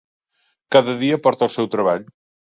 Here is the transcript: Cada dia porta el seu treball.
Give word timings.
Cada 0.75 0.95
dia 1.03 1.21
porta 1.27 1.47
el 1.49 1.53
seu 1.59 1.71
treball. 1.77 2.11